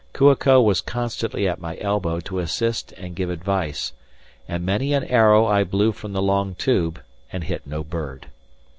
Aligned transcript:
Kua 0.13 0.35
ko 0.35 0.59
was 0.59 0.81
constantly 0.81 1.47
at 1.47 1.61
my 1.61 1.77
elbow 1.77 2.19
to 2.21 2.39
assist 2.39 2.91
and 2.93 3.15
give 3.15 3.29
advice; 3.29 3.93
and 4.47 4.65
many 4.65 4.93
an 4.95 5.03
arrow 5.03 5.45
I 5.45 5.63
blew 5.63 5.91
from 5.91 6.11
the 6.11 6.23
long 6.23 6.55
tube, 6.55 6.99
and 7.31 7.43
hit 7.43 7.67
no 7.67 7.83
bird. 7.83 8.25